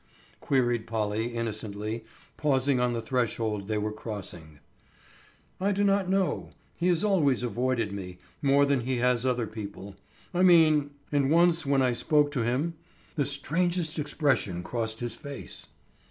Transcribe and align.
queried 0.39 0.87
Polly 0.87 1.27
innocently, 1.35 2.03
pausing 2.35 2.79
on 2.79 2.93
the 2.93 3.01
threshold 3.01 3.67
they 3.67 3.77
were 3.77 3.91
crossing. 3.91 4.57
"I 5.59 5.71
do 5.71 5.83
not 5.83 6.09
know: 6.09 6.49
he 6.75 6.87
has 6.87 7.03
always 7.03 7.43
avoided 7.43 7.91
me, 7.91 8.17
more 8.41 8.65
than 8.65 8.79
he 8.79 8.97
has 8.97 9.27
other 9.27 9.45
people, 9.45 9.95
I 10.33 10.41
mean—and 10.41 11.29
once 11.29 11.67
when 11.67 11.83
I 11.83 11.93
spoke 11.93 12.31
to 12.31 12.41
him, 12.41 12.73
the 13.15 13.25
strangest 13.25 13.99
expression 13.99 14.63
crossed 14.63 15.01
his 15.01 15.13
face." 15.13 15.67